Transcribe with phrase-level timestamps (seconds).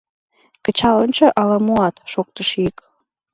[0.63, 2.77] —Кычал ончо, ала муат,— шоктыш йӱк.